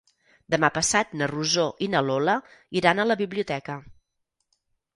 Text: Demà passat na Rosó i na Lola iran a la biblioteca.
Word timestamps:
Demà 0.53 0.69
passat 0.77 1.11
na 1.19 1.27
Rosó 1.31 1.67
i 1.87 1.91
na 1.97 2.03
Lola 2.07 2.35
iran 2.81 3.03
a 3.03 3.07
la 3.13 3.19
biblioteca. 3.23 3.79